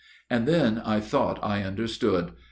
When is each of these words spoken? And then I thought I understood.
And 0.31 0.47
then 0.47 0.79
I 0.83 0.99
thought 0.99 1.37
I 1.43 1.61
understood. 1.61 2.31